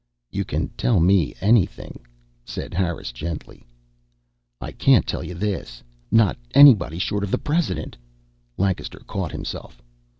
[0.31, 2.03] "You can tell me anything,"
[2.43, 3.67] said Harris gently.
[4.59, 5.83] "I can't tell you this.
[6.09, 7.95] Not anybody short of the President."
[8.57, 9.79] Lancaster caught himself.